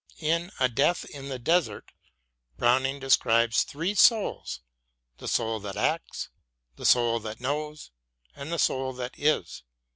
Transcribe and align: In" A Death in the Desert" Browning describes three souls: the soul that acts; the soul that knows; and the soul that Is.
In" 0.17 0.49
A 0.59 0.67
Death 0.67 1.05
in 1.05 1.29
the 1.29 1.37
Desert" 1.37 1.91
Browning 2.57 2.97
describes 2.99 3.61
three 3.61 3.93
souls: 3.93 4.61
the 5.19 5.27
soul 5.27 5.59
that 5.59 5.77
acts; 5.77 6.29
the 6.75 6.87
soul 6.87 7.19
that 7.19 7.39
knows; 7.39 7.91
and 8.35 8.51
the 8.51 8.57
soul 8.57 8.93
that 8.93 9.13
Is. 9.19 9.61